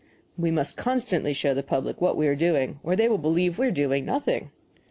We 0.35 0.49
must 0.49 0.77
constantly 0.77 1.31
show 1.31 1.53
the 1.53 1.61
public 1.61 2.01
what 2.01 2.17
we 2.17 2.25
are 2.27 2.33
doing, 2.35 2.79
or 2.81 2.95
they 2.95 3.07
will 3.07 3.19
believe 3.19 3.59
we 3.59 3.67
are 3.67 3.71
doing 3.71 4.03
nothing. 4.03 4.49